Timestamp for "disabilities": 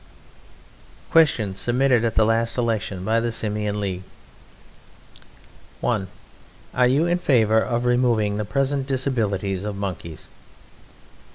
8.87-9.63